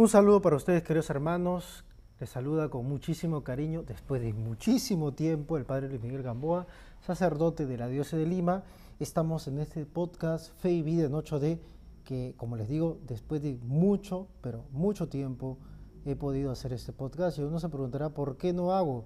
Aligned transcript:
Un 0.00 0.08
saludo 0.08 0.40
para 0.40 0.56
ustedes, 0.56 0.82
queridos 0.82 1.10
hermanos. 1.10 1.84
Les 2.20 2.30
saluda 2.30 2.70
con 2.70 2.86
muchísimo 2.86 3.44
cariño, 3.44 3.82
después 3.82 4.22
de 4.22 4.32
muchísimo 4.32 5.12
tiempo, 5.12 5.58
el 5.58 5.66
Padre 5.66 5.90
Luis 5.90 6.00
Miguel 6.00 6.22
Gamboa, 6.22 6.66
sacerdote 7.02 7.66
de 7.66 7.76
la 7.76 7.86
Diócesis 7.86 8.20
de 8.20 8.24
Lima. 8.24 8.62
Estamos 8.98 9.46
en 9.46 9.58
este 9.58 9.84
podcast 9.84 10.54
Fe 10.58 10.70
y 10.70 10.80
Vida 10.80 11.04
en 11.04 11.12
8D, 11.12 11.58
que, 12.02 12.32
como 12.38 12.56
les 12.56 12.70
digo, 12.70 12.96
después 13.06 13.42
de 13.42 13.58
mucho, 13.62 14.26
pero 14.40 14.64
mucho 14.70 15.10
tiempo, 15.10 15.58
he 16.06 16.16
podido 16.16 16.50
hacer 16.50 16.72
este 16.72 16.94
podcast. 16.94 17.36
Y 17.36 17.42
uno 17.42 17.60
se 17.60 17.68
preguntará 17.68 18.08
por 18.08 18.38
qué 18.38 18.54
no 18.54 18.72
hago. 18.72 19.04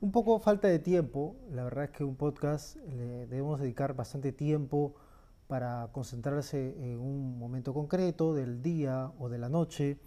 Un 0.00 0.12
poco 0.12 0.38
falta 0.38 0.68
de 0.68 0.78
tiempo. 0.78 1.34
La 1.50 1.64
verdad 1.64 1.86
es 1.86 1.90
que 1.90 2.04
un 2.04 2.14
podcast 2.14 2.76
le 2.86 3.26
debemos 3.26 3.58
dedicar 3.58 3.96
bastante 3.96 4.30
tiempo 4.30 4.94
para 5.48 5.88
concentrarse 5.90 6.76
en 6.78 7.00
un 7.00 7.36
momento 7.36 7.74
concreto 7.74 8.32
del 8.32 8.62
día 8.62 9.10
o 9.18 9.28
de 9.28 9.38
la 9.38 9.48
noche. 9.48 9.98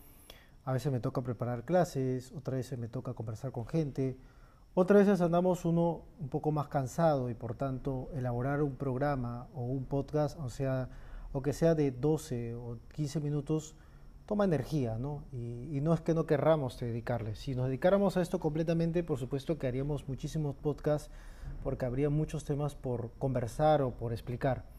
A 0.65 0.71
veces 0.71 0.91
me 0.91 0.99
toca 0.99 1.21
preparar 1.21 1.65
clases, 1.65 2.31
otras 2.31 2.57
veces 2.57 2.79
me 2.79 2.87
toca 2.87 3.13
conversar 3.13 3.51
con 3.51 3.65
gente, 3.65 4.17
otras 4.75 5.05
veces 5.05 5.21
andamos 5.21 5.65
uno 5.65 6.01
un 6.19 6.29
poco 6.29 6.51
más 6.51 6.67
cansado 6.67 7.29
y 7.29 7.35
por 7.35 7.53
tanto 7.55 8.09
elaborar 8.13 8.63
un 8.63 8.75
programa 8.75 9.47
o 9.53 9.65
un 9.65 9.85
podcast, 9.85 10.39
o 10.39 10.49
sea, 10.49 10.89
o 11.31 11.41
que 11.41 11.53
sea 11.53 11.75
de 11.75 11.91
12 11.91 12.55
o 12.55 12.77
15 12.95 13.19
minutos, 13.19 13.75
toma 14.25 14.45
energía, 14.45 14.97
¿no? 14.97 15.25
Y, 15.31 15.77
y, 15.77 15.81
no 15.81 15.93
es 15.93 16.01
que 16.01 16.13
no 16.13 16.25
querramos 16.25 16.79
dedicarle. 16.79 17.35
Si 17.35 17.55
nos 17.55 17.67
dedicáramos 17.67 18.17
a 18.17 18.21
esto 18.21 18.39
completamente, 18.39 19.03
por 19.03 19.19
supuesto 19.19 19.59
que 19.59 19.67
haríamos 19.67 20.07
muchísimos 20.07 20.55
podcasts 20.55 21.11
porque 21.63 21.85
habría 21.85 22.09
muchos 22.09 22.45
temas 22.45 22.73
por 22.73 23.11
conversar 23.19 23.81
o 23.81 23.91
por 23.91 24.11
explicar. 24.11 24.72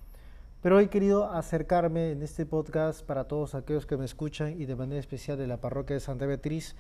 Pero 0.65 0.81
he 0.81 0.89
querido 0.89 1.31
acercarme 1.31 2.13
en 2.13 2.23
este 2.23 2.47
podcast 2.47 3.05
para 3.05 3.25
todos 3.25 3.55
aquellos 3.55 3.85
que 3.85 3.99
me 3.99 4.07
escuchan 4.07 4.59
y 4.59 4.65
de 4.65 4.75
manera 4.75 4.99
especial 4.99 5.37
de 5.37 5.47
la 5.47 5.59
parroquia 5.59 5.93
de 5.93 6.01
Santa 6.01 6.25
Beatriz 6.25 6.75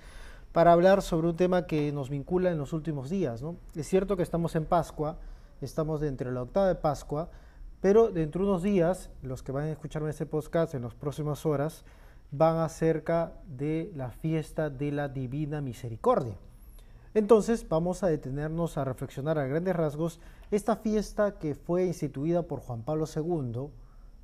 para 0.52 0.72
hablar 0.72 1.02
sobre 1.02 1.28
un 1.28 1.36
tema 1.36 1.66
que 1.66 1.92
nos 1.92 2.08
vincula 2.08 2.50
en 2.50 2.56
los 2.56 2.72
últimos 2.72 3.10
días. 3.10 3.44
Es 3.74 3.86
cierto 3.86 4.16
que 4.16 4.22
estamos 4.22 4.56
en 4.56 4.64
Pascua, 4.64 5.18
estamos 5.60 6.00
dentro 6.00 6.30
de 6.30 6.34
la 6.34 6.40
octava 6.44 6.68
de 6.68 6.76
Pascua, 6.76 7.28
pero 7.82 8.08
dentro 8.10 8.42
de 8.42 8.48
unos 8.52 8.62
días, 8.62 9.10
los 9.20 9.42
que 9.42 9.52
van 9.52 9.64
a 9.64 9.72
escucharme 9.72 10.08
este 10.08 10.24
podcast 10.24 10.72
en 10.74 10.80
las 10.80 10.94
próximas 10.94 11.44
horas, 11.44 11.84
van 12.30 12.56
acerca 12.60 13.34
de 13.46 13.92
la 13.94 14.12
fiesta 14.12 14.70
de 14.70 14.92
la 14.92 15.08
Divina 15.08 15.60
Misericordia. 15.60 16.38
Entonces 17.12 17.68
vamos 17.68 18.02
a 18.02 18.08
detenernos 18.08 18.78
a 18.78 18.84
reflexionar 18.84 19.38
a 19.38 19.46
grandes 19.46 19.76
rasgos 19.76 20.20
esta 20.54 20.76
fiesta 20.76 21.38
que 21.38 21.54
fue 21.54 21.84
instituida 21.86 22.42
por 22.42 22.60
Juan 22.60 22.82
Pablo 22.82 23.06
II, 23.14 23.68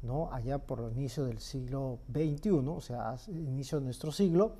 ¿no? 0.03 0.33
allá 0.33 0.59
por 0.59 0.81
el 0.81 0.93
inicio 0.97 1.25
del 1.25 1.39
siglo 1.39 1.99
XXI, 2.13 2.51
o 2.51 2.81
sea, 2.81 3.17
inicio 3.29 3.79
de 3.79 3.85
nuestro 3.85 4.13
siglo, 4.13 4.53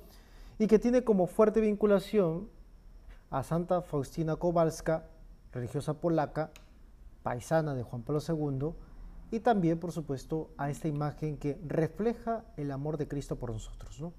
y 0.59 0.67
que 0.67 0.79
tiene 0.79 1.03
como 1.03 1.27
fuerte 1.27 1.61
vinculación 1.61 2.49
a 3.29 3.43
Santa 3.43 3.81
Faustina 3.81 4.35
Kowalska, 4.35 5.05
religiosa 5.51 5.93
polaca, 5.95 6.51
paisana 7.23 7.73
de 7.73 7.83
Juan 7.83 8.03
Pablo 8.03 8.21
II, 8.27 8.73
y 9.31 9.39
también, 9.39 9.79
por 9.79 9.91
supuesto, 9.91 10.49
a 10.57 10.69
esta 10.69 10.87
imagen 10.87 11.37
que 11.37 11.59
refleja 11.65 12.43
el 12.57 12.71
amor 12.71 12.97
de 12.97 13.07
Cristo 13.07 13.37
por 13.37 13.51
nosotros. 13.51 14.01
¿no? 14.01 14.13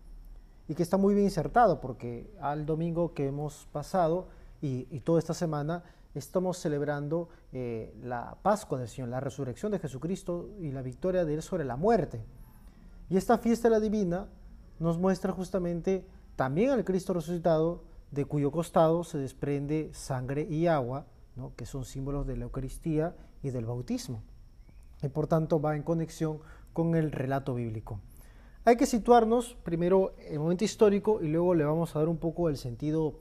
y 0.69 0.75
que 0.75 0.83
está 0.83 0.97
muy 0.97 1.15
bien 1.15 1.27
insertado 1.27 1.81
porque 1.81 2.33
al 2.41 2.67
domingo 2.67 3.15
que 3.15 3.27
hemos 3.27 3.67
pasado 3.73 4.29
y, 4.61 4.85
toda 5.01 5.19
esta 5.19 5.35
semana 5.35 5.83
estamos 6.15 6.59
celebrando 6.59 7.29
eh, 7.53 7.95
la 8.03 8.37
Pascua 8.43 8.79
del 8.79 8.89
Señor, 8.89 9.09
la 9.09 9.21
resurrección 9.21 9.73
de 9.73 9.79
Jesucristo 9.79 10.51
y 10.61 10.71
la 10.73 10.83
victoria 10.83 11.25
de 11.25 11.35
Él 11.35 11.43
sobre 11.43 11.65
la 11.65 11.77
muerte. 11.77 12.25
Y 13.09 13.17
esta 13.17 13.39
fiesta 13.39 13.69
de 13.69 13.73
la 13.73 13.81
divina 13.81 14.29
nos 14.79 14.99
muestra 14.99 15.33
justamente 15.33 16.07
también 16.37 16.71
al 16.71 16.85
Cristo 16.85 17.15
resucitado, 17.15 17.85
de 18.11 18.25
cuyo 18.27 18.51
costado 18.51 19.05
se 19.05 19.19
desprende 19.19 19.91
sangre 19.95 20.43
y 20.43 20.67
agua, 20.67 21.07
que 21.57 21.65
son 21.65 21.85
símbolos 21.85 22.27
de 22.27 22.37
la 22.37 22.45
Eucaristía 22.45 23.17
y 23.43 23.51
del 23.51 23.65
bautismo. 23.65 24.23
Y 25.03 25.09
por 25.09 25.27
tanto 25.27 25.61
va 25.61 25.77
en 25.77 25.83
conexión 25.83 26.41
con 26.73 26.95
el 26.95 27.11
relato 27.11 27.55
bíblico. 27.55 28.01
Hay 28.65 28.77
que 28.77 28.87
situarnos 28.87 29.57
primero 29.65 30.15
en 30.19 30.35
el 30.35 30.39
momento 30.39 30.65
histórico 30.65 31.21
y 31.21 31.29
luego 31.29 31.55
le 31.55 31.65
vamos 31.65 31.97
a 31.97 31.99
dar 31.99 32.09
un 32.09 32.19
poco 32.19 32.49
el 32.49 32.57
sentido 32.57 33.15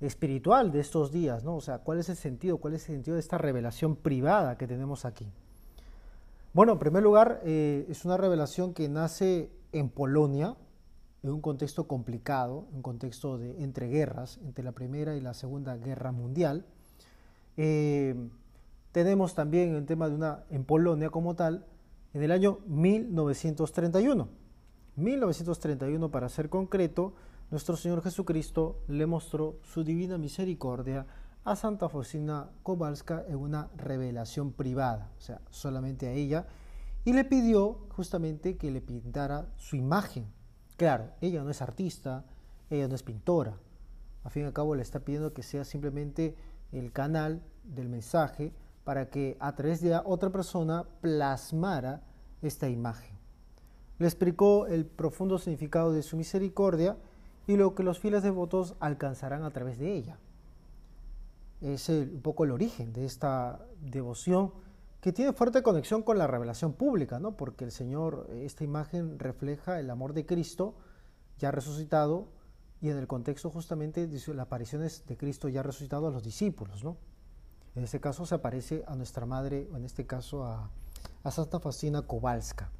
espiritual 0.00 0.70
de 0.70 0.80
estos 0.80 1.10
días, 1.10 1.44
¿no? 1.44 1.56
O 1.56 1.60
sea, 1.60 1.78
¿cuál 1.78 1.98
es 1.98 2.08
el 2.08 2.16
sentido? 2.16 2.58
¿Cuál 2.58 2.74
es 2.74 2.88
el 2.88 2.96
sentido 2.96 3.14
de 3.14 3.20
esta 3.20 3.38
revelación 3.38 3.96
privada 3.96 4.56
que 4.56 4.66
tenemos 4.66 5.04
aquí? 5.04 5.26
Bueno, 6.52 6.72
en 6.72 6.78
primer 6.78 7.02
lugar, 7.02 7.40
eh, 7.44 7.86
es 7.88 8.04
una 8.04 8.16
revelación 8.16 8.74
que 8.74 8.88
nace 8.88 9.50
en 9.72 9.90
Polonia, 9.90 10.56
en 11.22 11.30
un 11.30 11.40
contexto 11.40 11.86
complicado, 11.86 12.66
un 12.72 12.82
contexto 12.82 13.38
de 13.38 13.62
entre 13.62 13.88
guerras, 13.88 14.38
entre 14.44 14.64
la 14.64 14.72
Primera 14.72 15.16
y 15.16 15.20
la 15.20 15.34
Segunda 15.34 15.76
Guerra 15.76 16.12
Mundial. 16.12 16.64
Eh, 17.56 18.14
tenemos 18.92 19.34
también 19.34 19.74
el 19.74 19.84
tema 19.84 20.08
de 20.08 20.14
una, 20.14 20.44
en 20.50 20.64
Polonia 20.64 21.10
como 21.10 21.34
tal, 21.34 21.66
en 22.14 22.22
el 22.22 22.32
año 22.32 22.60
1931. 22.66 24.28
1931, 24.96 26.10
para 26.10 26.28
ser 26.28 26.48
concreto, 26.48 27.14
nuestro 27.50 27.76
Señor 27.76 28.02
Jesucristo 28.02 28.82
le 28.88 29.06
mostró 29.06 29.58
su 29.62 29.84
divina 29.84 30.18
misericordia 30.18 31.06
a 31.44 31.56
Santa 31.56 31.88
Faustina 31.88 32.50
Kowalska 32.62 33.24
en 33.28 33.36
una 33.36 33.70
revelación 33.76 34.52
privada, 34.52 35.10
o 35.16 35.20
sea, 35.20 35.40
solamente 35.50 36.06
a 36.06 36.12
ella, 36.12 36.46
y 37.04 37.12
le 37.12 37.24
pidió 37.24 37.86
justamente 37.90 38.56
que 38.56 38.70
le 38.70 38.80
pintara 38.80 39.48
su 39.56 39.76
imagen. 39.76 40.26
Claro, 40.76 41.10
ella 41.20 41.42
no 41.42 41.50
es 41.50 41.62
artista, 41.62 42.24
ella 42.68 42.86
no 42.86 42.94
es 42.94 43.02
pintora. 43.02 43.56
A 44.24 44.30
fin 44.30 44.42
y 44.42 44.46
al 44.46 44.52
cabo 44.52 44.74
le 44.74 44.82
está 44.82 45.00
pidiendo 45.00 45.32
que 45.32 45.42
sea 45.42 45.64
simplemente 45.64 46.36
el 46.70 46.92
canal 46.92 47.42
del 47.64 47.88
mensaje 47.88 48.52
para 48.84 49.08
que 49.08 49.36
a 49.40 49.54
través 49.54 49.80
de 49.80 49.98
otra 50.04 50.30
persona 50.30 50.84
plasmara 51.00 52.02
esta 52.42 52.68
imagen 52.68 53.18
le 53.98 54.06
explicó 54.06 54.66
el 54.66 54.86
profundo 54.86 55.38
significado 55.38 55.92
de 55.92 56.02
su 56.02 56.16
misericordia 56.16 56.96
y 57.48 57.56
lo 57.56 57.74
que 57.74 57.82
los 57.82 57.98
fieles 57.98 58.22
devotos 58.22 58.76
alcanzarán 58.78 59.42
a 59.42 59.50
través 59.50 59.78
de 59.78 59.94
ella. 59.94 60.18
Es 61.62 61.88
un 61.88 62.20
poco 62.22 62.44
el 62.44 62.52
origen 62.52 62.92
de 62.92 63.06
esta 63.06 63.66
devoción 63.80 64.52
que 65.00 65.14
tiene 65.14 65.32
fuerte 65.32 65.62
conexión 65.62 66.02
con 66.02 66.18
la 66.18 66.26
revelación 66.26 66.74
pública, 66.74 67.18
¿no? 67.18 67.36
porque 67.36 67.64
el 67.64 67.72
Señor, 67.72 68.28
esta 68.30 68.64
imagen 68.64 69.18
refleja 69.18 69.80
el 69.80 69.88
amor 69.88 70.12
de 70.12 70.26
Cristo 70.26 70.74
ya 71.38 71.50
resucitado 71.50 72.28
y 72.82 72.90
en 72.90 72.98
el 72.98 73.06
contexto 73.06 73.50
justamente 73.50 74.06
de 74.06 74.34
las 74.34 74.46
apariciones 74.46 75.06
de 75.06 75.16
Cristo 75.16 75.48
ya 75.48 75.62
resucitado 75.62 76.08
a 76.08 76.10
los 76.10 76.22
discípulos. 76.22 76.84
¿no? 76.84 76.98
En 77.74 77.82
este 77.82 77.98
caso 77.98 78.26
se 78.26 78.34
aparece 78.34 78.84
a 78.86 78.94
nuestra 78.94 79.24
madre, 79.24 79.68
o 79.72 79.76
en 79.78 79.86
este 79.86 80.06
caso 80.06 80.44
a, 80.44 80.68
a 81.24 81.30
Santa 81.30 81.60
Faustina 81.60 82.02
Kowalska. 82.02 82.70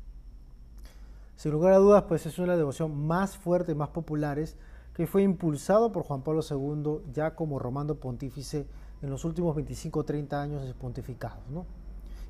Sin 1.38 1.52
lugar 1.52 1.72
a 1.72 1.78
dudas, 1.78 2.02
pues 2.08 2.26
es 2.26 2.36
una 2.38 2.46
de 2.46 2.48
las 2.54 2.58
devoción 2.58 3.06
más 3.06 3.36
fuertes, 3.36 3.76
más 3.76 3.90
populares, 3.90 4.56
que 4.92 5.06
fue 5.06 5.22
impulsado 5.22 5.92
por 5.92 6.02
Juan 6.02 6.22
Pablo 6.22 6.40
II 6.42 7.12
ya 7.12 7.36
como 7.36 7.60
romano 7.60 7.94
pontífice 7.94 8.66
en 9.02 9.08
los 9.08 9.24
últimos 9.24 9.54
25 9.54 10.00
o 10.00 10.04
30 10.04 10.42
años 10.42 10.66
de 10.66 10.74
pontificado. 10.74 11.40
¿no? 11.48 11.64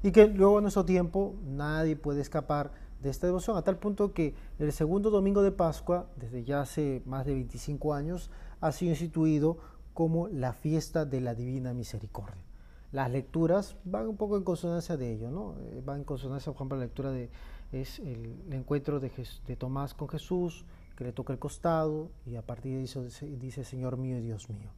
Y 0.02 0.12
que 0.12 0.26
luego 0.26 0.58
en 0.58 0.64
nuestro 0.64 0.84
tiempo 0.84 1.36
nadie 1.42 1.96
puede 1.96 2.20
escapar 2.20 2.70
de 3.00 3.08
esta 3.08 3.26
devoción, 3.26 3.56
a 3.56 3.62
tal 3.62 3.78
punto 3.78 4.12
que 4.12 4.34
el 4.58 4.70
segundo 4.72 5.08
domingo 5.08 5.40
de 5.40 5.52
Pascua, 5.52 6.10
desde 6.16 6.44
ya 6.44 6.60
hace 6.60 7.00
más 7.06 7.24
de 7.24 7.32
25 7.32 7.94
años, 7.94 8.30
ha 8.60 8.72
sido 8.72 8.90
instituido 8.90 9.56
como 9.94 10.28
la 10.28 10.52
fiesta 10.52 11.06
de 11.06 11.22
la 11.22 11.34
Divina 11.34 11.72
Misericordia. 11.72 12.44
Las 12.92 13.10
lecturas 13.10 13.76
van 13.84 14.06
un 14.06 14.18
poco 14.18 14.36
en 14.36 14.44
consonancia 14.44 14.98
de 14.98 15.14
ello, 15.14 15.30
¿no? 15.30 15.54
Eh, 15.60 15.82
van 15.82 16.00
en 16.00 16.04
consonancia, 16.04 16.52
por 16.52 16.56
ejemplo, 16.56 16.78
la 16.78 16.84
lectura 16.84 17.10
de 17.10 17.30
es 17.72 17.98
el, 17.98 18.52
encuentro 18.52 19.00
de, 19.00 19.10
Tomás 19.56 19.94
con 19.94 20.08
Jesús, 20.08 20.64
que 20.96 21.04
le 21.04 21.12
toca 21.12 21.32
el 21.32 21.38
costado 21.38 22.10
y 22.26 22.36
a 22.36 22.42
partir 22.42 22.76
de 22.76 22.84
eso 22.84 23.04
dice, 23.04 23.64
Señor 23.64 23.96
mío 23.96 24.18
y 24.18 24.20
Dios 24.20 24.48
mío. 24.48 24.70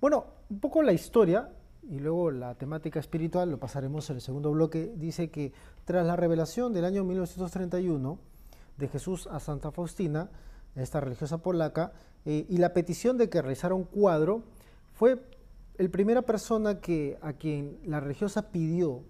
Bueno, 0.00 0.26
un 0.50 0.58
poco 0.58 0.82
la 0.82 0.92
historia 0.92 1.50
y 1.88 1.98
luego 1.98 2.30
la 2.30 2.54
temática 2.54 3.00
espiritual, 3.00 3.50
lo 3.50 3.58
pasaremos 3.58 4.08
en 4.10 4.16
el 4.16 4.22
segundo 4.22 4.50
bloque, 4.50 4.92
dice 4.96 5.30
que 5.30 5.52
tras 5.84 6.06
la 6.06 6.16
revelación 6.16 6.72
del 6.72 6.84
año 6.84 7.04
1931 7.04 8.18
de 8.76 8.88
Jesús 8.88 9.26
a 9.26 9.40
Santa 9.40 9.70
Faustina, 9.70 10.28
esta 10.74 11.00
religiosa 11.00 11.38
polaca, 11.38 11.92
eh, 12.24 12.46
y 12.48 12.58
la 12.58 12.72
petición 12.72 13.18
de 13.18 13.28
que 13.28 13.42
realizara 13.42 13.74
un 13.74 13.84
cuadro, 13.84 14.42
fue 14.92 15.20
el 15.78 15.90
primera 15.90 16.22
persona 16.22 16.80
que, 16.80 17.18
a 17.22 17.32
quien 17.32 17.78
la 17.84 18.00
religiosa 18.00 18.50
pidió 18.50 19.02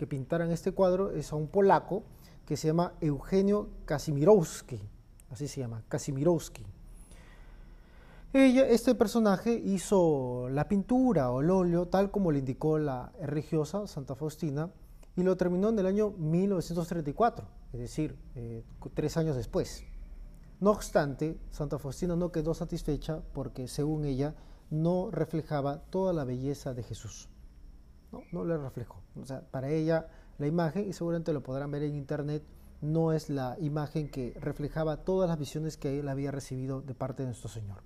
que 0.00 0.06
pintaran 0.06 0.50
este 0.50 0.72
cuadro 0.72 1.10
es 1.10 1.30
a 1.30 1.36
un 1.36 1.46
polaco 1.46 2.04
que 2.46 2.56
se 2.56 2.68
llama 2.68 2.94
Eugenio 3.02 3.68
Kasimirowski, 3.84 4.80
así 5.28 5.46
se 5.46 5.60
llama, 5.60 5.82
Kasimirowski. 5.88 6.64
Ella, 8.32 8.66
este 8.66 8.94
personaje 8.94 9.52
hizo 9.52 10.48
la 10.48 10.66
pintura 10.68 11.30
o 11.30 11.42
el 11.42 11.50
óleo 11.50 11.88
tal 11.88 12.10
como 12.10 12.32
le 12.32 12.38
indicó 12.38 12.78
la 12.78 13.12
religiosa 13.20 13.86
Santa 13.86 14.14
Faustina 14.14 14.70
y 15.16 15.22
lo 15.22 15.36
terminó 15.36 15.68
en 15.68 15.78
el 15.78 15.84
año 15.84 16.12
1934, 16.12 17.46
es 17.74 17.80
decir, 17.80 18.16
eh, 18.36 18.64
tres 18.94 19.18
años 19.18 19.36
después. 19.36 19.84
No 20.60 20.70
obstante, 20.70 21.36
Santa 21.50 21.78
Faustina 21.78 22.16
no 22.16 22.32
quedó 22.32 22.54
satisfecha 22.54 23.20
porque, 23.34 23.68
según 23.68 24.06
ella, 24.06 24.34
no 24.70 25.10
reflejaba 25.10 25.82
toda 25.90 26.14
la 26.14 26.24
belleza 26.24 26.72
de 26.72 26.84
Jesús. 26.84 27.28
No, 28.12 28.22
no 28.32 28.44
le 28.44 28.56
reflejó. 28.56 29.02
O 29.20 29.24
sea, 29.24 29.42
para 29.50 29.70
ella 29.70 30.08
la 30.38 30.46
imagen, 30.46 30.88
y 30.88 30.92
seguramente 30.92 31.32
lo 31.32 31.42
podrán 31.42 31.70
ver 31.70 31.82
en 31.82 31.94
internet, 31.94 32.42
no 32.80 33.12
es 33.12 33.28
la 33.28 33.56
imagen 33.60 34.10
que 34.10 34.34
reflejaba 34.40 34.98
todas 34.98 35.28
las 35.28 35.38
visiones 35.38 35.76
que 35.76 36.00
él 36.00 36.08
había 36.08 36.30
recibido 36.30 36.80
de 36.80 36.94
parte 36.94 37.22
de 37.22 37.28
nuestro 37.28 37.48
Señor. 37.48 37.82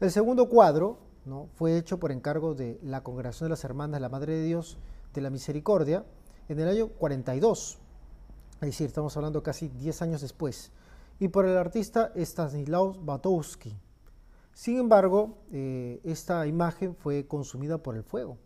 El 0.00 0.10
segundo 0.10 0.48
cuadro 0.48 0.98
¿no? 1.24 1.48
fue 1.54 1.76
hecho 1.76 1.98
por 1.98 2.12
encargo 2.12 2.54
de 2.54 2.78
la 2.82 3.02
Congregación 3.02 3.46
de 3.46 3.50
las 3.50 3.64
Hermanas 3.64 3.96
de 3.96 4.00
la 4.00 4.08
Madre 4.08 4.34
de 4.34 4.44
Dios 4.44 4.78
de 5.14 5.20
la 5.20 5.30
Misericordia 5.30 6.04
en 6.48 6.60
el 6.60 6.68
año 6.68 6.88
42, 6.88 7.78
es 8.54 8.60
decir, 8.60 8.86
estamos 8.86 9.16
hablando 9.16 9.42
casi 9.42 9.68
10 9.68 10.02
años 10.02 10.20
después, 10.20 10.72
y 11.18 11.28
por 11.28 11.46
el 11.46 11.56
artista 11.56 12.12
Stanislaus 12.16 13.04
Batowski. 13.04 13.76
Sin 14.52 14.78
embargo, 14.78 15.38
eh, 15.52 16.00
esta 16.04 16.46
imagen 16.46 16.94
fue 16.96 17.26
consumida 17.26 17.78
por 17.78 17.96
el 17.96 18.02
fuego. 18.02 18.38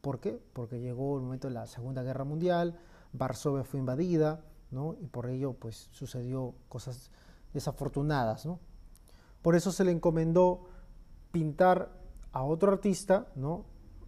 ¿Por 0.00 0.20
qué? 0.20 0.40
Porque 0.52 0.80
llegó 0.80 1.16
el 1.16 1.22
momento 1.22 1.48
de 1.48 1.54
la 1.54 1.66
Segunda 1.66 2.02
Guerra 2.02 2.24
Mundial, 2.24 2.78
Varsovia 3.12 3.64
fue 3.64 3.80
invadida, 3.80 4.40
¿no? 4.70 4.96
y 5.00 5.06
por 5.06 5.28
ello 5.28 5.52
pues, 5.54 5.88
sucedió 5.92 6.54
cosas 6.68 7.10
desafortunadas. 7.52 8.46
¿no? 8.46 8.60
Por 9.42 9.56
eso 9.56 9.72
se 9.72 9.84
le 9.84 9.92
encomendó 9.92 10.68
pintar 11.32 11.90
a 12.32 12.42
otro 12.42 12.72
artista, 12.72 13.26
¿no? 13.34 13.64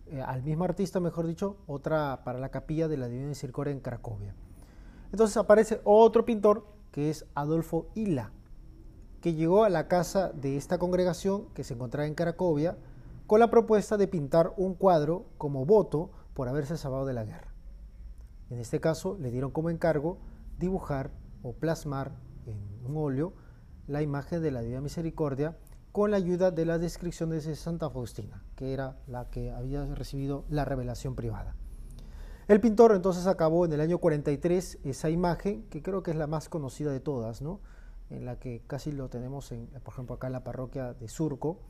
Eh, 0.06 0.20
al 0.20 0.42
mismo 0.42 0.64
artista, 0.64 1.00
mejor 1.00 1.26
dicho, 1.26 1.56
otra 1.66 2.22
para 2.24 2.38
la 2.38 2.50
capilla 2.50 2.88
de 2.88 2.96
la 2.96 3.08
Divina 3.08 3.28
Misericordia 3.28 3.72
en 3.72 3.80
Cracovia. 3.80 4.34
Entonces 5.10 5.36
aparece 5.36 5.80
otro 5.84 6.24
pintor 6.24 6.66
que 6.90 7.10
es 7.10 7.24
Adolfo 7.34 7.88
Hila, 7.94 8.32
que 9.20 9.34
llegó 9.34 9.64
a 9.64 9.70
la 9.70 9.88
casa 9.88 10.30
de 10.32 10.56
esta 10.56 10.78
congregación 10.78 11.46
que 11.54 11.64
se 11.64 11.74
encontraba 11.74 12.06
en 12.06 12.14
Cracovia 12.14 12.76
con 13.26 13.40
la 13.40 13.50
propuesta 13.50 13.96
de 13.96 14.08
pintar 14.08 14.52
un 14.56 14.74
cuadro 14.74 15.26
como 15.38 15.64
voto 15.64 16.10
por 16.34 16.48
haberse 16.48 16.76
salvado 16.76 17.06
de 17.06 17.12
la 17.12 17.24
guerra. 17.24 17.52
En 18.50 18.58
este 18.58 18.80
caso 18.80 19.16
le 19.18 19.30
dieron 19.30 19.50
como 19.50 19.70
encargo 19.70 20.18
dibujar 20.58 21.10
o 21.42 21.52
plasmar 21.54 22.12
en 22.46 22.58
un 22.84 22.96
óleo 22.96 23.32
la 23.86 24.02
imagen 24.02 24.42
de 24.42 24.50
la 24.50 24.60
Divina 24.60 24.80
Misericordia 24.80 25.56
con 25.90 26.10
la 26.10 26.16
ayuda 26.16 26.50
de 26.50 26.64
las 26.64 26.80
descripciones 26.80 27.44
de 27.44 27.56
Santa 27.56 27.90
Faustina, 27.90 28.42
que 28.56 28.72
era 28.72 28.96
la 29.06 29.28
que 29.30 29.50
había 29.50 29.84
recibido 29.94 30.44
la 30.48 30.64
revelación 30.64 31.14
privada. 31.14 31.54
El 32.48 32.60
pintor 32.60 32.94
entonces 32.94 33.26
acabó 33.26 33.64
en 33.64 33.72
el 33.72 33.80
año 33.80 33.98
43 33.98 34.80
esa 34.84 35.10
imagen, 35.10 35.64
que 35.68 35.82
creo 35.82 36.02
que 36.02 36.10
es 36.10 36.16
la 36.16 36.26
más 36.26 36.48
conocida 36.48 36.90
de 36.92 37.00
todas, 37.00 37.42
¿no? 37.42 37.60
en 38.12 38.24
la 38.24 38.38
que 38.38 38.62
casi 38.66 38.92
lo 38.92 39.08
tenemos, 39.08 39.52
en, 39.52 39.66
por 39.82 39.94
ejemplo, 39.94 40.16
acá 40.16 40.26
en 40.26 40.34
la 40.34 40.44
parroquia 40.44 40.92
de 40.92 41.08
Surco, 41.08 41.60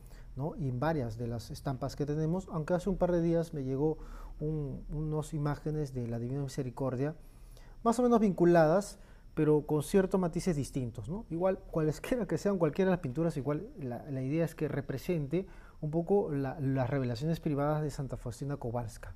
y 0.57 0.67
en 0.67 0.79
varias 0.79 1.17
de 1.17 1.27
las 1.27 1.51
estampas 1.51 1.95
que 1.95 2.05
tenemos, 2.05 2.47
aunque 2.51 2.73
hace 2.73 2.89
un 2.89 2.97
par 2.97 3.11
de 3.11 3.21
días 3.21 3.53
me 3.53 3.63
llegó 3.63 3.97
unas 4.39 5.33
imágenes 5.33 5.93
de 5.93 6.07
la 6.07 6.19
Divina 6.19 6.41
Misericordia, 6.41 7.15
más 7.83 7.99
o 7.99 8.03
menos 8.03 8.19
vinculadas, 8.19 8.99
pero 9.35 9.65
con 9.65 9.83
ciertos 9.83 10.19
matices 10.19 10.55
distintos. 10.55 11.07
¿no? 11.07 11.25
Igual, 11.29 11.59
cualesquiera 11.59 12.25
que 12.25 12.37
sean 12.37 12.57
cualquiera 12.57 12.89
de 12.89 12.97
las 12.97 13.01
pinturas, 13.01 13.37
igual 13.37 13.69
la, 13.77 14.21
idea 14.21 14.45
es 14.45 14.55
que 14.55 14.67
represente 14.67 15.45
un 15.81 15.91
poco 15.91 16.31
las 16.31 16.89
revelaciones 16.89 17.39
privadas 17.39 17.83
de 17.83 17.91
Santa 17.91 18.17
Faustina 18.17 18.57
Kowalska. 18.57 19.15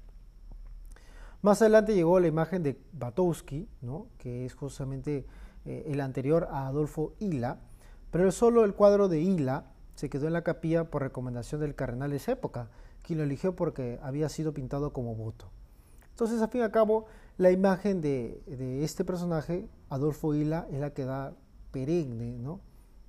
Más 1.42 1.62
adelante 1.62 1.94
llegó 1.94 2.20
la 2.20 2.28
imagen 2.28 2.64
de 2.64 2.80
Batowski, 2.94 3.70
que 4.18 4.46
es 4.46 4.54
justamente 4.54 5.26
eh, 5.66 5.86
el 5.88 6.02
anterior 6.02 6.48
a 6.52 6.68
Adolfo 6.68 7.14
Hila, 7.20 7.60
pero 8.12 8.32
solo 8.32 8.66
el 8.66 8.74
cuadro 8.74 9.08
de 9.08 9.22
Hila 9.22 9.72
se 9.98 10.12
quedó 10.12 10.28
en 10.28 10.34
la 10.34 10.44
capilla 10.44 10.92
por 10.92 11.02
recomendación 11.02 11.60
del 11.60 11.74
cardenal 11.74 12.12
de 12.12 12.18
esa 12.18 12.34
época, 12.34 12.70
quien 13.02 13.18
lo 13.18 13.26
eligió 13.26 13.56
porque 13.56 14.00
había 14.04 14.30
sido 14.30 14.54
pintado 14.54 14.94
como 14.94 15.16
voto. 15.16 15.50
Entonces, 16.12 16.40
a 16.40 16.48
fin 16.48 16.62
y 16.62 16.64
a 16.64 16.72
cabo, 16.72 17.08
la 17.38 17.50
imagen 17.50 18.00
de, 18.00 18.44
este 18.84 19.04
personaje, 19.04 19.68
Adolfo 19.90 20.36
Hila, 20.36 20.68
es 20.72 20.80
la 20.80 20.92
que 20.92 21.04
da 21.04 21.34
perenne, 21.72 22.38
¿no? 22.38 22.60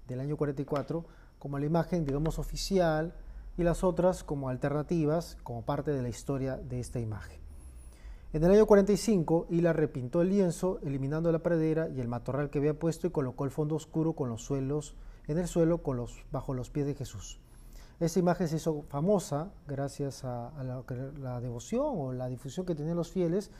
Del 0.06 0.20
año 0.20 0.38
44, 0.38 1.04
como 1.38 1.58
la 1.58 1.66
imagen, 1.66 2.06
digamos, 2.06 2.38
oficial, 2.38 3.12
y 3.58 3.64
las 3.64 3.84
otras 3.84 4.24
como 4.24 4.48
alternativas, 4.48 5.36
como 5.42 5.66
parte 5.66 5.90
de 5.90 6.00
la 6.00 6.08
historia 6.08 6.56
de 6.56 6.80
esta 6.80 7.00
imagen. 7.00 7.38
En 8.32 8.44
el 8.44 8.50
año 8.50 8.64
45, 8.64 9.48
Hila 9.50 9.74
repintó 9.74 10.22
el 10.22 10.30
lienzo, 10.30 10.78
eliminando 10.82 11.30
la 11.32 11.42
pradera 11.42 11.90
y 11.90 12.00
el 12.00 12.08
matorral 12.08 12.48
que 12.48 12.60
había 12.60 12.78
puesto 12.78 13.06
y 13.06 13.10
colocó 13.10 13.44
el 13.44 13.50
fondo 13.50 13.74
oscuro 13.74 14.14
con 14.14 14.30
los 14.30 14.42
suelos, 14.42 14.94
en 15.28 15.38
el 15.38 15.46
suelo 15.46 15.80
bajo 16.32 16.54
los 16.54 16.70
pies 16.70 16.86
de 16.86 16.94
Jesús. 16.94 17.38
Esta 18.00 18.18
imagen 18.18 18.48
se 18.48 18.56
hizo 18.56 18.82
famosa 18.82 19.50
gracias 19.66 20.24
a, 20.24 20.52
la, 20.62 21.40
devoción 21.40 21.84
o 21.86 22.12
la 22.12 22.28
difusión 22.28 22.64
que 22.64 22.74
tenían 22.74 22.96
los 22.96 23.10
fieles 23.10 23.50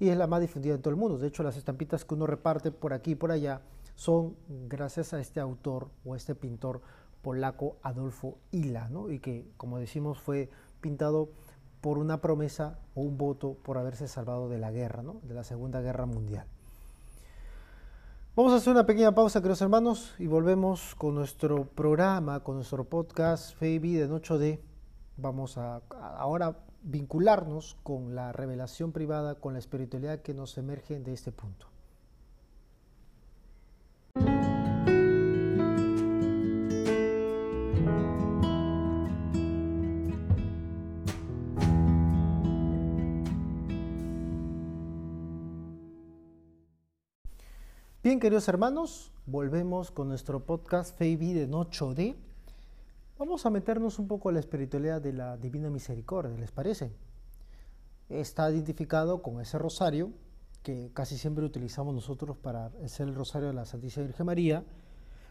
y 0.00 0.08
es 0.08 0.16
la 0.16 0.26
más 0.26 0.40
difundida 0.40 0.74
en 0.74 0.82
todo 0.82 0.90
el 0.90 0.96
mundo. 0.96 1.16
De 1.16 1.28
hecho, 1.28 1.42
las 1.42 1.56
estampitas 1.56 2.04
que 2.04 2.14
uno 2.14 2.26
reparte 2.26 2.70
por 2.72 2.92
aquí 2.92 3.12
y 3.12 3.14
por 3.14 3.30
allá 3.30 3.62
son 3.94 4.36
gracias 4.68 5.14
a 5.14 5.20
este 5.20 5.40
autor 5.40 5.90
o 6.04 6.16
este 6.16 6.34
pintor 6.34 6.82
polaco 7.22 7.76
Adolfo 7.82 8.38
Hila, 8.50 8.88
¿no? 8.90 9.10
y 9.10 9.20
que, 9.20 9.48
como 9.56 9.78
decimos, 9.78 10.20
fue 10.20 10.50
pintado 10.80 11.30
por 11.80 11.98
una 11.98 12.20
promesa 12.20 12.80
o 12.94 13.02
un 13.02 13.16
voto 13.16 13.54
por 13.54 13.78
haberse 13.78 14.08
salvado 14.08 14.48
de 14.48 14.58
la 14.58 14.72
guerra, 14.72 15.02
¿no? 15.02 15.20
de 15.22 15.34
la 15.34 15.44
Segunda 15.44 15.80
Guerra 15.80 16.04
Mundial. 16.04 16.46
Vamos 18.36 18.52
a 18.52 18.56
hacer 18.56 18.72
una 18.72 18.84
pequeña 18.84 19.14
pausa, 19.14 19.40
queridos 19.40 19.62
hermanos, 19.62 20.12
y 20.18 20.26
volvemos 20.26 20.96
con 20.96 21.14
nuestro 21.14 21.66
programa, 21.66 22.40
con 22.40 22.56
nuestro 22.56 22.82
podcast 22.82 23.54
Fe 23.54 23.74
y 23.74 23.78
Vida 23.78 24.06
en 24.06 24.10
8D. 24.10 24.58
Vamos 25.16 25.56
a, 25.56 25.82
ahora 26.18 26.56
vincularnos 26.82 27.76
con 27.84 28.16
la 28.16 28.32
revelación 28.32 28.90
privada, 28.90 29.36
con 29.36 29.52
la 29.52 29.60
espiritualidad 29.60 30.20
que 30.22 30.34
nos 30.34 30.58
emerge 30.58 30.98
de 30.98 31.12
este 31.12 31.30
punto. 31.30 31.73
Bien, 48.04 48.20
queridos 48.20 48.48
hermanos, 48.48 49.12
volvemos 49.24 49.90
con 49.90 50.08
nuestro 50.08 50.44
podcast 50.44 50.94
Fe 50.94 51.08
y 51.08 51.16
Vida 51.16 51.40
en 51.40 51.52
8D. 51.52 52.14
Vamos 53.18 53.46
a 53.46 53.50
meternos 53.50 53.98
un 53.98 54.08
poco 54.08 54.28
en 54.28 54.34
la 54.34 54.40
espiritualidad 54.40 55.00
de 55.00 55.14
la 55.14 55.38
Divina 55.38 55.70
Misericordia, 55.70 56.36
¿les 56.36 56.52
parece? 56.52 56.92
Está 58.10 58.50
identificado 58.50 59.22
con 59.22 59.40
ese 59.40 59.58
rosario 59.58 60.10
que 60.62 60.90
casi 60.92 61.16
siempre 61.16 61.46
utilizamos 61.46 61.94
nosotros 61.94 62.36
para 62.36 62.66
hacer 62.84 63.08
el 63.08 63.14
rosario 63.14 63.48
de 63.48 63.54
la 63.54 63.64
Santísima 63.64 64.04
Virgen 64.04 64.26
María, 64.26 64.64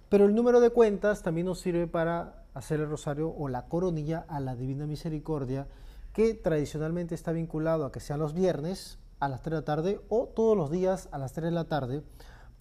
pero 0.09 0.25
el 0.25 0.33
número 0.33 0.59
de 0.59 0.71
cuentas 0.71 1.21
también 1.21 1.45
nos 1.45 1.59
sirve 1.59 1.85
para 1.85 2.43
hacer 2.55 2.79
el 2.79 2.89
rosario 2.89 3.29
o 3.37 3.49
la 3.49 3.67
coronilla 3.67 4.25
a 4.27 4.39
la 4.39 4.55
Divina 4.55 4.87
Misericordia, 4.87 5.67
que 6.11 6.33
tradicionalmente 6.33 7.13
está 7.13 7.33
vinculado 7.33 7.85
a 7.85 7.91
que 7.91 7.99
sean 7.99 8.19
los 8.19 8.33
viernes 8.33 8.97
a 9.19 9.29
las 9.29 9.43
3 9.43 9.51
de 9.51 9.59
la 9.59 9.65
tarde 9.65 10.01
o 10.09 10.25
todos 10.25 10.57
los 10.57 10.71
días 10.71 11.07
a 11.11 11.19
las 11.19 11.33
3 11.33 11.45
de 11.45 11.51
la 11.51 11.65
tarde 11.65 12.01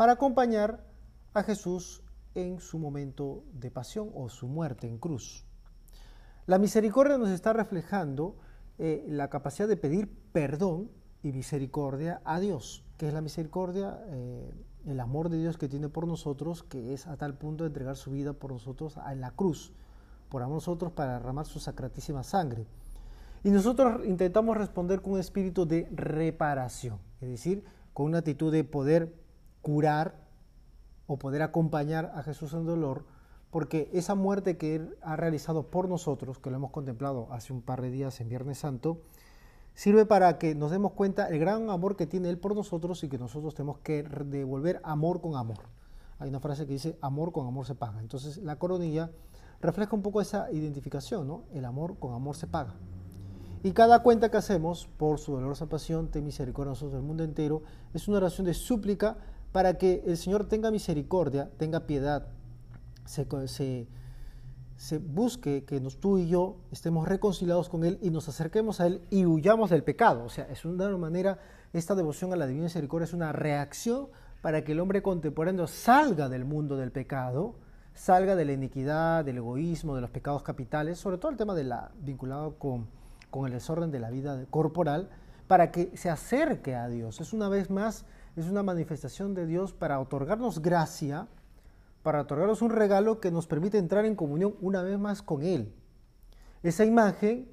para 0.02 0.14
acompañar 0.14 0.85
a 1.32 1.44
Jesús 1.44 2.02
en 2.35 2.59
su 2.59 2.80
momento 2.80 3.44
de 3.52 3.71
pasión 3.71 4.11
o 4.16 4.28
su 4.28 4.49
muerte 4.49 4.88
en 4.88 4.99
cruz. 4.99 5.47
La 6.47 6.59
misericordia 6.59 7.18
nos 7.18 7.28
está 7.28 7.52
reflejando 7.52 8.35
eh, 8.78 9.04
la 9.06 9.30
capacidad 9.30 9.68
de 9.68 9.76
pedir 9.76 10.11
perdón 10.32 10.90
y 11.23 11.30
misericordia 11.30 12.21
a 12.25 12.40
Dios, 12.40 12.85
que 12.99 13.06
es 13.06 13.14
la 13.14 13.21
misericordia, 13.21 14.02
eh, 14.09 14.52
el 14.87 14.99
amor 14.99 15.28
de 15.28 15.38
Dios 15.38 15.56
que 15.56 15.68
tiene 15.68 15.88
por 15.88 16.09
nosotros, 16.09 16.64
que 16.64 16.94
es 16.94 17.06
a 17.06 17.16
tal 17.16 17.38
punto 17.38 17.62
de 17.62 17.68
entregar 17.68 17.94
su 17.94 18.11
vida 18.11 18.32
por 18.32 18.50
nosotros 18.50 18.99
en 19.09 19.21
la 19.21 19.30
cruz, 19.30 19.73
por 20.30 20.42
amor 20.42 20.56
nosotros 20.56 20.90
para 20.90 21.12
derramar 21.12 21.47
su 21.47 21.61
sacratísima 21.61 22.25
sangre. 22.25 22.66
Y 23.44 23.50
nosotros 23.50 24.04
intentamos 24.04 24.56
responder 24.56 25.00
con 25.00 25.12
un 25.12 25.21
espíritu 25.21 25.64
de 25.64 25.87
reparación, 25.92 26.99
es 27.21 27.28
decir, 27.28 27.62
con 27.92 28.06
una 28.06 28.18
actitud 28.18 28.50
de 28.50 28.64
poder 28.64 29.22
curar 29.62 30.14
o 31.07 31.19
poder 31.19 31.42
acompañar 31.42 32.12
a 32.14 32.23
Jesús 32.23 32.52
en 32.52 32.66
dolor, 32.66 33.04
porque 33.50 33.90
esa 33.92 34.14
muerte 34.14 34.57
que 34.57 34.75
Él 34.75 34.97
ha 35.02 35.16
realizado 35.16 35.71
por 35.71 35.88
nosotros, 35.88 36.38
que 36.38 36.50
lo 36.50 36.57
hemos 36.57 36.71
contemplado 36.71 37.28
hace 37.31 37.52
un 37.52 37.62
par 37.62 37.83
de 37.83 37.90
días 37.90 38.21
en 38.21 38.28
Viernes 38.28 38.59
Santo, 38.59 39.00
sirve 39.75 40.07
para 40.07 40.38
que 40.38 40.54
nos 40.54 40.71
demos 40.71 40.92
cuenta 40.92 41.28
el 41.28 41.38
gran 41.38 41.71
amor 41.71 41.97
que 41.97 42.07
tiene 42.07 42.28
Él 42.28 42.38
por 42.38 42.54
nosotros 42.54 43.02
y 43.04 43.09
que 43.09 43.19
nosotros 43.19 43.54
tenemos 43.54 43.78
que 43.78 44.02
devolver 44.02 44.81
amor 44.85 45.21
con 45.21 45.37
amor. 45.37 45.59
Hay 46.19 46.28
una 46.28 46.40
frase 46.40 46.66
que 46.66 46.75
dice, 46.75 46.99
amor 47.00 47.33
con 47.33 47.47
amor 47.47 47.66
se 47.66 47.75
paga. 47.75 48.00
Entonces 48.00 48.38
la 48.38 48.57
coronilla 48.57 49.11
refleja 49.61 49.95
un 49.95 50.02
poco 50.02 50.21
esa 50.21 50.50
identificación, 50.50 51.26
¿no? 51.26 51.45
El 51.52 51.64
amor 51.64 51.99
con 51.99 52.14
amor 52.14 52.37
se 52.37 52.47
paga. 52.47 52.75
Y 53.64 53.73
cada 53.73 54.02
cuenta 54.02 54.31
que 54.31 54.37
hacemos 54.37 54.88
por 54.97 55.21
su 55.21 55.33
dolorosa 55.33 55.66
pasión, 55.66 56.09
ten 56.09 56.25
misericordia 56.25 56.71
a 56.71 56.73
nosotros 56.73 56.95
del 56.95 57.02
mundo 57.02 57.23
entero, 57.23 57.62
es 57.95 58.09
una 58.09 58.16
oración 58.16 58.45
de 58.45 58.54
súplica 58.54 59.16
para 59.52 59.78
que 59.78 60.02
el 60.06 60.16
Señor 60.16 60.49
tenga 60.49 60.71
misericordia, 60.71 61.50
tenga 61.59 61.87
piedad 61.87 62.26
se, 63.04 63.87
se, 64.76 64.99
busque 64.99 65.64
que 65.64 65.80
nos, 65.80 65.99
tú 65.99 66.18
y 66.18 66.28
yo 66.28 66.56
estemos 66.71 67.09
reconciliados 67.09 67.68
con 67.68 67.85
Él 67.85 67.99
y 68.02 68.11
nos 68.11 68.28
acerquemos 68.28 68.80
a 68.80 68.87
Él 68.87 69.02
y 69.11 69.26
huyamos 69.26 69.71
del 69.71 69.85
pecado. 69.85 70.25
O 70.25 70.28
sea, 70.28 70.47
es 70.50 70.64
una 70.64 70.97
manera, 70.97 71.38
esta 71.73 71.94
devoción 71.94 72.32
a 72.32 72.37
la 72.37 72.47
divina 72.47 72.64
misericordia 72.64 73.04
es 73.04 73.12
una 73.12 73.32
reacción 73.32 74.09
para 74.40 74.64
que 74.64 74.73
el 74.73 74.80
hombre 74.80 75.02
contemporáneo 75.02 75.66
salga 75.66 76.28
del 76.28 76.44
mundo 76.44 76.76
del 76.76 76.90
pecado, 76.90 77.54
salga 77.94 78.35
de 78.35 78.44
la 78.44 78.52
iniquidad, 78.52 79.25
del 79.25 79.38
egoísmo, 79.38 79.94
de 79.94 80.00
los 80.00 80.11
pecados 80.11 80.42
capitales, 80.42 80.99
sobre 80.99 81.18
todo 81.18 81.30
el 81.30 81.37
tema 81.37 81.54
de 81.54 81.64
la, 81.64 81.92
vinculado 82.00 82.56
con, 82.59 82.88
con 83.30 83.47
el 83.47 83.52
desorden 83.52 83.90
de 83.90 84.00
la 84.00 84.11
vida 84.11 84.44
corporal, 84.50 85.11
para 85.47 85.71
que 85.71 85.97
se 85.97 86.11
acerque 86.11 86.75
a 86.75 86.88
Dios. 86.88 87.21
Es 87.21 87.32
una 87.32 87.49
vez 87.49 87.71
más, 87.71 88.04
es 88.37 88.47
una 88.49 88.62
manifestación 88.62 89.35
de 89.35 89.47
Dios 89.47 89.73
para 89.73 90.01
otorgarnos 90.01 90.62
gracia, 90.62 91.29
para 92.03 92.23
otorgarnos 92.23 92.62
un 92.62 92.71
regalo 92.71 93.21
que 93.21 93.31
nos 93.31 93.47
permite 93.47 93.79
entrar 93.79 94.05
en 94.05 94.17
comunión 94.17 94.55
una 94.61 94.83
vez 94.83 94.99
más 94.99 95.23
con 95.23 95.43
Él. 95.43 95.75
Esa 96.62 96.85
imagen 96.85 97.51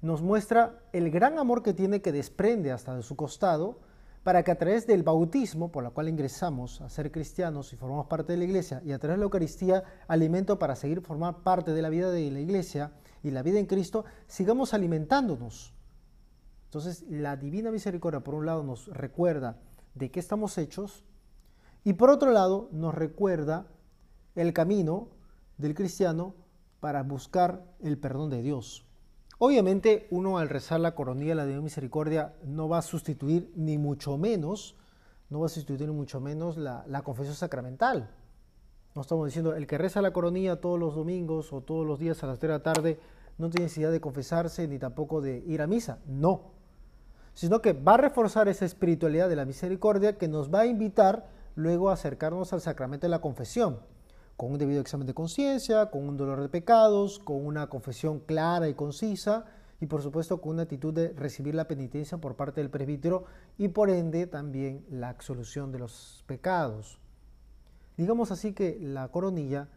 nos 0.00 0.22
muestra 0.22 0.80
el 0.92 1.10
gran 1.10 1.38
amor 1.38 1.62
que 1.62 1.74
tiene 1.74 2.02
que 2.02 2.12
desprende 2.12 2.72
hasta 2.72 2.94
de 2.94 3.02
su 3.02 3.16
costado 3.16 3.80
para 4.22 4.42
que 4.42 4.50
a 4.50 4.58
través 4.58 4.86
del 4.86 5.02
bautismo, 5.02 5.72
por 5.72 5.82
la 5.82 5.90
cual 5.90 6.08
ingresamos 6.08 6.80
a 6.82 6.90
ser 6.90 7.10
cristianos 7.10 7.72
y 7.72 7.76
formamos 7.76 8.06
parte 8.06 8.32
de 8.32 8.38
la 8.38 8.44
iglesia, 8.44 8.82
y 8.84 8.92
a 8.92 8.98
través 8.98 9.16
de 9.16 9.20
la 9.20 9.24
Eucaristía, 9.24 9.84
alimento 10.06 10.58
para 10.58 10.76
seguir 10.76 11.00
formar 11.00 11.42
parte 11.42 11.72
de 11.72 11.80
la 11.80 11.88
vida 11.88 12.10
de 12.10 12.30
la 12.30 12.40
iglesia 12.40 12.92
y 13.22 13.30
la 13.30 13.42
vida 13.42 13.58
en 13.58 13.66
Cristo, 13.66 14.04
sigamos 14.26 14.74
alimentándonos. 14.74 15.72
Entonces, 16.64 17.04
la 17.08 17.36
divina 17.36 17.70
misericordia, 17.70 18.20
por 18.20 18.34
un 18.34 18.44
lado, 18.44 18.62
nos 18.62 18.88
recuerda 18.88 19.56
de 19.98 20.10
qué 20.10 20.20
estamos 20.20 20.56
hechos, 20.58 21.04
y 21.84 21.94
por 21.94 22.10
otro 22.10 22.32
lado, 22.32 22.68
nos 22.72 22.94
recuerda 22.94 23.66
el 24.34 24.52
camino 24.52 25.08
del 25.56 25.74
cristiano 25.74 26.34
para 26.80 27.02
buscar 27.02 27.64
el 27.80 27.98
perdón 27.98 28.30
de 28.30 28.42
Dios. 28.42 28.84
Obviamente 29.38 30.08
uno 30.10 30.38
al 30.38 30.48
rezar 30.48 30.80
la 30.80 30.94
coronilla 30.94 31.30
de 31.30 31.36
la 31.36 31.44
Divina 31.44 31.62
Misericordia 31.62 32.34
no 32.44 32.68
va 32.68 32.78
a 32.78 32.82
sustituir 32.82 33.52
ni 33.54 33.78
mucho 33.78 34.18
menos, 34.18 34.76
no 35.30 35.40
va 35.40 35.46
a 35.46 35.48
sustituir 35.48 35.88
ni 35.88 35.94
mucho 35.94 36.20
menos 36.20 36.56
la, 36.56 36.84
la 36.88 37.02
confesión 37.02 37.36
sacramental. 37.36 38.10
No 38.94 39.02
estamos 39.02 39.26
diciendo 39.26 39.54
el 39.54 39.66
que 39.66 39.78
reza 39.78 40.02
la 40.02 40.12
coronilla 40.12 40.60
todos 40.60 40.78
los 40.78 40.94
domingos 40.96 41.52
o 41.52 41.60
todos 41.60 41.86
los 41.86 42.00
días 42.00 42.22
a 42.24 42.26
las 42.26 42.38
3 42.38 42.48
de 42.48 42.58
la 42.58 42.62
tarde 42.62 43.00
no 43.38 43.48
tiene 43.48 43.66
necesidad 43.66 43.92
de 43.92 44.00
confesarse 44.00 44.66
ni 44.66 44.78
tampoco 44.78 45.20
de 45.20 45.38
ir 45.46 45.62
a 45.62 45.68
misa. 45.68 46.00
No. 46.06 46.57
Sino 47.38 47.62
que 47.62 47.72
va 47.72 47.94
a 47.94 47.98
reforzar 47.98 48.48
esa 48.48 48.64
espiritualidad 48.64 49.28
de 49.28 49.36
la 49.36 49.44
misericordia 49.44 50.18
que 50.18 50.26
nos 50.26 50.52
va 50.52 50.62
a 50.62 50.66
invitar 50.66 51.28
luego 51.54 51.88
a 51.88 51.92
acercarnos 51.92 52.52
al 52.52 52.60
sacramento 52.60 53.06
de 53.06 53.12
la 53.12 53.20
confesión 53.20 53.78
con 54.36 54.50
un 54.50 54.58
debido 54.58 54.80
examen 54.80 55.06
de 55.06 55.14
conciencia, 55.14 55.88
con 55.92 56.08
un 56.08 56.16
dolor 56.16 56.40
de 56.40 56.48
pecados, 56.48 57.20
con 57.20 57.46
una 57.46 57.68
confesión 57.68 58.18
clara 58.18 58.68
y 58.68 58.74
concisa 58.74 59.44
y 59.80 59.86
por 59.86 60.02
supuesto 60.02 60.40
con 60.40 60.54
una 60.54 60.62
actitud 60.64 60.92
de 60.92 61.12
recibir 61.12 61.54
la 61.54 61.68
penitencia 61.68 62.18
por 62.18 62.34
parte 62.34 62.60
del 62.60 62.70
presbítero 62.70 63.26
y 63.56 63.68
por 63.68 63.88
ende 63.88 64.26
también 64.26 64.84
la 64.90 65.08
absolución 65.08 65.70
de 65.70 65.78
los 65.78 66.24
pecados. 66.26 66.98
Digamos 67.96 68.32
así 68.32 68.52
que 68.52 68.80
la 68.80 69.12
coronilla 69.12 69.68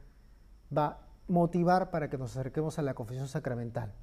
va 0.75 0.85
a 0.87 0.99
motivar 1.27 1.91
para 1.91 2.09
que 2.09 2.17
nos 2.17 2.31
acerquemos 2.31 2.79
a 2.79 2.81
la 2.81 2.95
confesión 2.95 3.27
sacramental. 3.27 3.93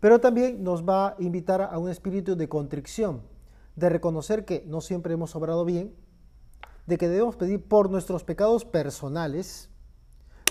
Pero 0.00 0.20
también 0.20 0.64
nos 0.64 0.82
va 0.88 1.08
a 1.08 1.16
invitar 1.18 1.62
a 1.62 1.78
un 1.78 1.90
espíritu 1.90 2.34
de 2.34 2.48
contrición, 2.48 3.22
de 3.76 3.88
reconocer 3.90 4.44
que 4.44 4.64
no 4.66 4.80
siempre 4.80 5.14
hemos 5.14 5.36
obrado 5.36 5.64
bien, 5.64 5.94
de 6.86 6.98
que 6.98 7.08
debemos 7.08 7.36
pedir 7.36 7.62
por 7.62 7.90
nuestros 7.90 8.24
pecados 8.24 8.64
personales, 8.64 9.68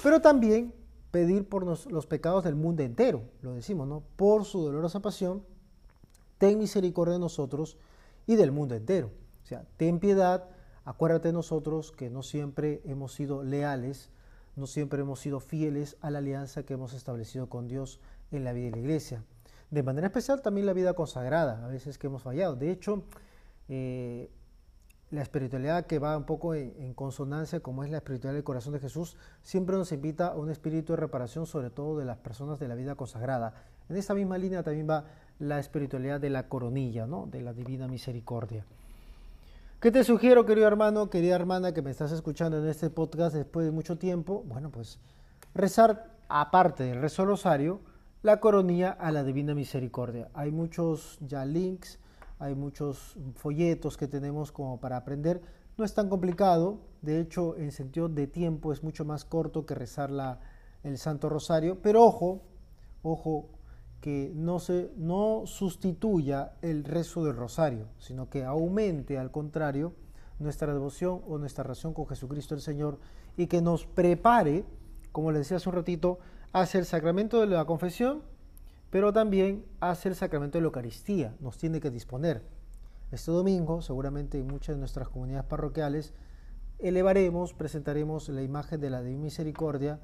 pero 0.04 0.22
también 0.22 0.74
pedir 1.12 1.50
por 1.50 1.66
los 1.66 2.08
pecados 2.08 2.44
del 2.44 2.56
mundo 2.56 2.84
entero, 2.84 3.24
lo 3.42 3.54
decimos, 3.54 3.88
¿no? 3.88 4.04
Por 4.16 4.46
su 4.46 4.62
dolorosa 4.62 5.02
pasión, 5.02 5.44
ten 6.38 6.60
misericordia 6.60 7.14
de 7.14 7.20
nosotros 7.20 7.78
y 8.28 8.36
del 8.36 8.52
mundo 8.52 8.76
entero. 8.76 9.12
O 9.44 9.46
sea, 9.46 9.66
ten 9.78 10.00
piedad, 10.00 10.48
acuérdate 10.86 11.30
de 11.30 11.34
nosotros 11.34 11.92
que 11.92 12.12
no 12.12 12.22
siempre 12.22 12.82
hemos 12.86 13.14
sido 13.14 13.44
leales, 13.44 14.12
no 14.56 14.68
siempre 14.68 15.02
hemos 15.02 15.20
sido 15.20 15.40
fieles 15.40 15.98
a 16.02 16.12
la 16.12 16.20
alianza 16.20 16.64
que 16.64 16.76
hemos 16.76 16.94
establecido 16.94 17.50
con 17.50 17.68
Dios 17.68 18.00
en 18.32 18.44
la 18.44 18.54
vida 18.54 18.66
de 18.66 18.72
la 18.72 18.78
iglesia. 18.78 19.24
De 19.72 19.84
manera 19.84 20.08
especial 20.08 20.42
también 20.42 20.66
la 20.66 20.74
vida 20.74 20.94
consagrada, 20.94 21.64
a 21.64 21.68
veces 21.68 21.98
que 21.98 22.08
hemos 22.08 22.24
fallado. 22.24 22.56
De 22.56 22.72
hecho, 22.72 23.04
eh, 23.68 24.32
la 25.12 25.22
espiritualidad 25.22 25.86
que 25.86 26.00
va 26.00 26.18
un 26.18 26.26
poco 26.26 26.54
en, 26.54 26.94
consonancia, 26.94 27.60
como 27.60 27.84
es 27.84 27.90
la 27.90 27.98
espiritualidad 27.98 28.36
del 28.36 28.44
corazón 28.44 28.74
de 28.74 28.80
Jesús, 28.80 29.18
siempre 29.42 29.76
nos 29.76 29.92
invita 29.92 30.28
a 30.28 30.36
un 30.36 30.50
espíritu 30.50 30.94
de 30.94 30.98
reparación, 30.98 31.46
sobre 31.46 31.70
todo 31.70 31.98
de 31.98 32.06
las 32.06 32.18
personas 32.18 32.60
de 32.60 32.68
la 32.68 32.76
vida 32.76 32.96
consagrada. 32.96 33.54
En 33.90 33.96
esta 33.96 34.14
misma 34.14 34.38
línea 34.38 34.62
también 34.62 34.88
va 34.90 35.06
la 35.40 35.60
espiritualidad 35.60 36.20
de 36.20 36.30
la 36.30 36.48
coronilla, 36.48 37.08
¿no? 37.08 37.26
de 37.26 37.42
la 37.42 37.54
divina 37.54 37.88
misericordia. 37.88 38.66
¿Qué 39.80 39.92
te 39.92 40.04
sugiero, 40.04 40.46
querido 40.46 40.68
hermano, 40.68 41.10
querida 41.10 41.36
hermana, 41.36 41.74
que 41.74 41.82
me 41.82 41.90
estás 41.90 42.12
escuchando 42.12 42.58
en 42.58 42.68
este 42.68 42.90
podcast 42.90 43.34
después 43.34 43.66
de 43.66 43.72
mucho 43.72 43.98
tiempo? 43.98 44.44
Bueno, 44.46 44.70
pues 44.70 45.00
rezar, 45.56 46.12
aparte 46.28 46.84
del 46.84 47.02
rezo 47.02 47.26
rosario, 47.26 47.80
la 48.22 48.40
coronilla 48.40 48.92
a 48.92 49.12
la 49.12 49.24
divina 49.24 49.54
misericordia. 49.54 50.30
Hay 50.34 50.52
muchos 50.52 51.18
ya 51.22 51.46
links 51.46 52.00
hay 52.40 52.56
muchos 52.56 53.18
folletos 53.36 53.98
que 53.98 54.08
tenemos 54.08 54.52
como 54.52 54.80
para 54.80 54.98
aprender. 54.98 55.42
No 55.78 55.84
es 55.84 55.94
tan 55.94 56.10
complicado, 56.10 56.80
de 57.02 57.20
hecho 57.20 57.58
en 57.58 57.72
sentido 57.72 58.08
de 58.08 58.28
tiempo 58.28 58.72
es 58.72 58.82
mucho 58.82 59.06
más 59.06 59.26
corto 59.26 59.66
que 59.66 59.76
rezar 59.76 60.10
la, 60.10 60.40
el 60.84 60.98
Santo 60.98 61.30
Rosario, 61.30 61.82
pero 61.82 62.04
ojo, 62.04 62.42
ojo, 63.04 63.50
que 64.00 64.32
no, 64.34 64.60
se, 64.60 64.92
no 64.96 65.44
sustituya 65.46 66.54
el 66.62 66.86
rezo 66.86 67.26
del 67.26 67.36
rosario, 67.36 67.88
sino 67.98 68.30
que 68.30 68.46
aumente 68.46 69.18
al 69.18 69.32
contrario 69.32 69.94
nuestra 70.40 70.72
devoción 70.72 71.22
o 71.28 71.38
nuestra 71.38 71.64
relación 71.64 71.94
con 71.94 72.08
Jesucristo 72.08 72.56
el 72.56 72.62
Señor 72.62 72.98
y 73.36 73.48
que 73.48 73.62
nos 73.62 73.86
prepare, 73.86 74.64
como 75.12 75.32
les 75.32 75.42
decía 75.42 75.58
hace 75.58 75.68
un 75.68 75.76
ratito, 75.76 76.20
hacia 76.54 76.80
el 76.80 76.86
sacramento 76.86 77.40
de 77.40 77.48
la 77.48 77.66
confesión 77.66 78.24
pero 78.90 79.14
también 79.14 79.66
hace 79.80 80.10
el 80.10 80.16
sacramento 80.16 80.58
de 80.58 80.64
la 80.64 80.68
Eucaristía, 80.68 81.36
nos 81.40 81.58
tiene 81.58 81.80
que 81.80 81.92
disponer. 81.92 82.42
Este 83.12 83.32
domingo, 83.32 83.82
seguramente 83.82 84.40
en 84.40 84.48
muchas 84.48 84.76
de 84.76 84.80
nuestras 84.80 85.10
comunidades 85.10 85.46
parroquiales, 85.46 86.14
elevaremos, 86.80 87.54
presentaremos 87.54 88.30
la 88.30 88.42
imagen 88.42 88.80
de 88.82 88.90
la 88.90 89.02
Divina 89.02 89.24
Misericordia, 89.24 90.00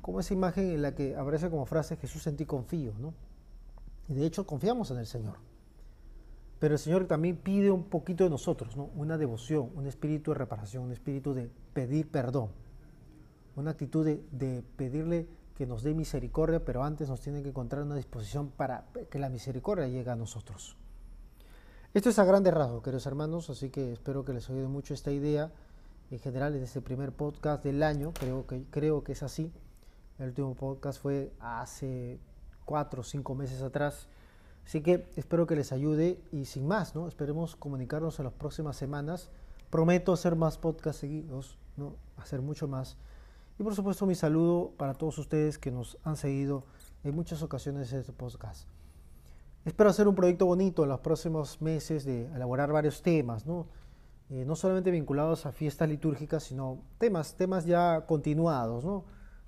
como 0.00 0.20
esa 0.20 0.34
imagen 0.34 0.70
en 0.70 0.82
la 0.82 0.94
que 0.94 1.16
aparece 1.16 1.50
como 1.50 1.66
frase 1.66 1.96
Jesús 1.96 2.26
en 2.26 2.36
ti 2.36 2.46
confío, 2.46 2.94
¿no? 2.98 3.14
Y 4.08 4.14
de 4.14 4.26
hecho 4.26 4.46
confiamos 4.46 4.90
en 4.90 4.98
el 4.98 5.06
Señor. 5.06 5.36
Pero 6.60 6.74
el 6.74 6.78
Señor 6.78 7.06
también 7.06 7.36
pide 7.36 7.70
un 7.70 7.84
poquito 7.84 8.24
de 8.24 8.30
nosotros, 8.30 8.76
¿no? 8.76 8.90
Una 8.96 9.18
devoción, 9.18 9.70
un 9.74 9.86
espíritu 9.86 10.30
de 10.32 10.38
reparación, 10.38 10.84
un 10.84 10.92
espíritu 10.92 11.34
de 11.34 11.50
pedir 11.72 12.08
perdón, 12.08 12.50
una 13.56 13.72
actitud 13.72 14.04
de, 14.04 14.22
de 14.30 14.62
pedirle 14.76 15.26
que 15.56 15.66
nos 15.66 15.82
dé 15.82 15.94
misericordia, 15.94 16.64
pero 16.64 16.84
antes 16.84 17.08
nos 17.08 17.20
tiene 17.20 17.42
que 17.42 17.48
encontrar 17.48 17.82
una 17.82 17.96
disposición 17.96 18.50
para 18.50 18.84
que 19.10 19.18
la 19.18 19.30
misericordia 19.30 19.88
llegue 19.88 20.10
a 20.10 20.16
nosotros. 20.16 20.76
Esto 21.94 22.10
es 22.10 22.18
a 22.18 22.24
grandes 22.24 22.52
rasgos, 22.52 22.82
queridos 22.82 23.06
hermanos, 23.06 23.48
así 23.48 23.70
que 23.70 23.92
espero 23.92 24.22
que 24.22 24.34
les 24.34 24.50
ayude 24.50 24.68
mucho 24.68 24.92
esta 24.92 25.10
idea. 25.10 25.50
En 26.10 26.18
general, 26.18 26.54
en 26.54 26.62
este 26.62 26.82
primer 26.82 27.10
podcast 27.10 27.64
del 27.64 27.82
año, 27.82 28.12
creo 28.12 28.46
que, 28.46 28.64
creo 28.70 29.02
que 29.02 29.12
es 29.12 29.22
así. 29.22 29.50
El 30.18 30.28
último 30.28 30.54
podcast 30.54 31.00
fue 31.00 31.32
hace 31.40 32.20
cuatro 32.66 33.00
o 33.00 33.04
cinco 33.04 33.34
meses 33.34 33.62
atrás. 33.62 34.08
Así 34.66 34.82
que 34.82 35.08
espero 35.16 35.46
que 35.46 35.56
les 35.56 35.72
ayude 35.72 36.20
y 36.32 36.44
sin 36.44 36.66
más, 36.66 36.94
¿no? 36.94 37.08
Esperemos 37.08 37.56
comunicarnos 37.56 38.18
en 38.18 38.26
las 38.26 38.34
próximas 38.34 38.76
semanas. 38.76 39.30
Prometo 39.70 40.12
hacer 40.12 40.36
más 40.36 40.58
podcasts 40.58 41.00
seguidos, 41.00 41.56
¿no? 41.78 41.96
Hacer 42.18 42.42
mucho 42.42 42.68
más. 42.68 42.98
Y 43.58 43.62
por 43.62 43.74
supuesto 43.74 44.06
mi 44.06 44.14
saludo 44.14 44.72
para 44.76 44.94
todos 44.94 45.18
ustedes 45.18 45.58
que 45.58 45.70
nos 45.70 45.98
han 46.04 46.16
seguido 46.16 46.64
en 47.04 47.14
muchas 47.14 47.42
ocasiones 47.42 47.92
en 47.92 48.00
este 48.00 48.12
podcast. 48.12 48.68
Espero 49.64 49.90
hacer 49.90 50.06
un 50.06 50.14
proyecto 50.14 50.46
bonito 50.46 50.82
en 50.82 50.90
los 50.90 51.00
próximos 51.00 51.60
meses 51.62 52.04
de 52.04 52.26
elaborar 52.26 52.70
varios 52.70 53.02
temas, 53.02 53.46
¿no? 53.46 53.66
Eh, 54.28 54.44
no 54.44 54.56
solamente 54.56 54.90
vinculados 54.90 55.46
a 55.46 55.52
fiestas 55.52 55.88
litúrgicas, 55.88 56.42
sino 56.42 56.82
temas, 56.98 57.36
temas 57.36 57.64
ya 57.64 58.06
continuados, 58.06 58.84
¿no? 58.84 59.04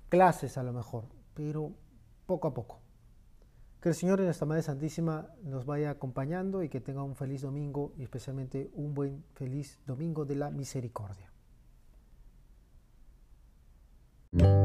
clases 0.09 0.57
a 0.57 0.63
lo 0.63 0.73
mejor, 0.73 1.05
pero 1.33 1.71
poco 2.25 2.47
a 2.47 2.53
poco. 2.53 2.79
Que 3.79 3.89
el 3.89 3.95
Señor 3.95 4.19
en 4.19 4.27
esta 4.27 4.45
Madre 4.45 4.63
Santísima 4.63 5.29
nos 5.43 5.65
vaya 5.65 5.91
acompañando 5.91 6.63
y 6.63 6.69
que 6.69 6.81
tenga 6.81 7.03
un 7.03 7.15
feliz 7.15 7.41
domingo 7.41 7.93
y 7.97 8.03
especialmente 8.03 8.69
un 8.73 8.93
buen 8.93 9.23
feliz 9.35 9.79
domingo 9.85 10.25
de 10.25 10.35
la 10.35 10.49
misericordia. 10.49 11.28
Thank 14.31 14.43
you. 14.43 14.58